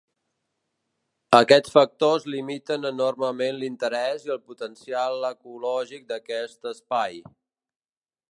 [1.39, 7.21] Aquests factors limiten enormement l'interès i el potencial ecològic d'aquest espai.